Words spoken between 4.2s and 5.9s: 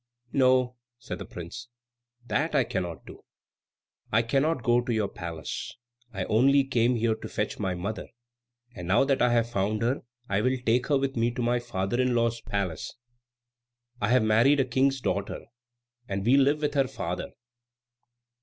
cannot go to your palace.